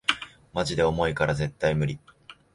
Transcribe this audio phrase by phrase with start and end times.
[0.53, 1.99] マジで重いから絶対ムリ